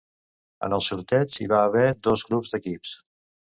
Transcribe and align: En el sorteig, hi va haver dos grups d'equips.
En 0.67 0.73
el 0.77 0.81
sorteig, 0.85 1.37
hi 1.43 1.47
va 1.53 1.61
haver 1.67 1.85
dos 2.09 2.27
grups 2.33 2.57
d'equips. 2.57 2.99